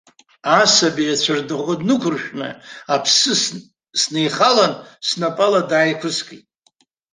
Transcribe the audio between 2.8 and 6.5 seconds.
аԥсы снеихалан, снапала дааиқәыскит.